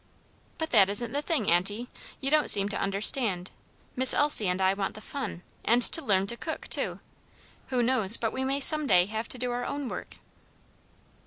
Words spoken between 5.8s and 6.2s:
to